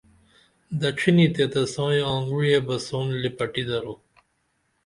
دڇھینی 0.79 1.27
تے 1.35 1.43
تسائیں 1.53 2.03
آنگعویہ 2.13 2.59
بہ 2.67 2.75
سون 2.85 3.07
لپٹی 3.23 3.63
درو 3.69 3.93